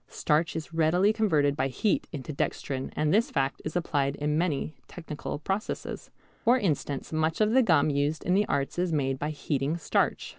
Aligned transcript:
Starch 0.07 0.55
is 0.55 0.73
readily 0.73 1.13
converted 1.13 1.55
by 1.55 1.67
heat 1.67 2.07
into 2.11 2.33
dextrin, 2.33 2.91
and 2.95 3.13
this 3.13 3.29
fact 3.29 3.61
is 3.63 3.75
applied 3.75 4.15
in 4.15 4.35
many 4.35 4.73
technical 4.87 5.37
processes. 5.37 6.09
For 6.43 6.57
instance 6.57 7.13
much 7.13 7.39
of 7.39 7.51
the 7.51 7.61
gum 7.61 7.91
used 7.91 8.23
in 8.23 8.33
the 8.33 8.47
arts 8.47 8.79
is 8.79 8.91
made 8.91 9.19
by 9.19 9.29
heating 9.29 9.77
starch. 9.77 10.29